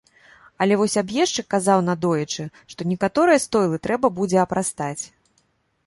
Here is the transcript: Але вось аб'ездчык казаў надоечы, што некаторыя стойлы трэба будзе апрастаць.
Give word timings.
Але 0.65 0.77
вось 0.81 0.95
аб'ездчык 1.01 1.47
казаў 1.55 1.85
надоечы, 1.89 2.47
што 2.73 2.81
некаторыя 2.95 3.45
стойлы 3.47 3.77
трэба 3.85 4.13
будзе 4.21 4.37
апрастаць. 4.47 5.01